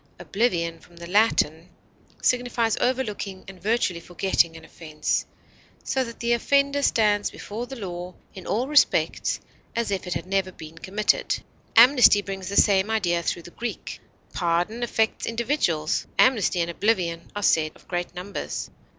[0.19, 1.69] Oblivion, from the Latin,
[2.23, 5.27] signifies overlooking and virtually forgetting an offense,
[5.83, 9.39] so that the offender stands before the law in all respects
[9.75, 11.43] as if it had never been committed.
[11.75, 13.99] Amnesty brings the same idea through the Greek.
[14.33, 18.71] Pardon affects individuals; amnesty and oblivion are said of great numbers.